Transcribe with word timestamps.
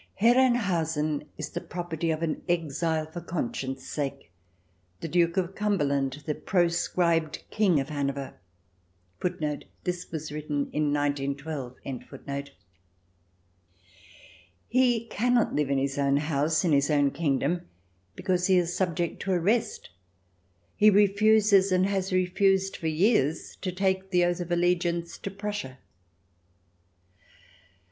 Herrenhausen 0.19 1.27
is 1.37 1.51
the 1.51 1.61
property 1.61 2.09
of 2.09 2.23
an 2.23 2.41
exile 2.49 3.05
for 3.05 3.21
conscience' 3.21 3.87
sake, 3.87 4.31
the 4.99 5.07
Duke 5.07 5.37
of 5.37 5.53
Cumberland, 5.53 6.23
the 6.25 6.33
proscribed 6.33 7.43
King 7.51 7.79
of 7.79 7.89
Hanover.* 7.89 8.33
He 9.21 9.29
cannot 15.05 15.53
live 15.55 15.69
in 15.69 15.77
his 15.77 15.99
own 15.99 16.17
house, 16.17 16.65
in 16.65 16.71
his 16.71 16.89
own 16.89 17.11
kingdom, 17.11 17.69
because 18.15 18.47
he 18.47 18.57
is 18.57 18.75
subject 18.75 19.21
to 19.21 19.31
arrest. 19.33 19.91
He 20.75 20.89
refuses, 20.89 21.71
and 21.71 21.85
has 21.85 22.11
refused 22.11 22.75
for 22.75 22.87
years, 22.87 23.55
to 23.57 23.71
take 23.71 24.09
the 24.09 24.25
oath 24.25 24.39
of 24.39 24.51
allegiance 24.51 25.19
to 25.19 25.29
Prussia. 25.29 25.77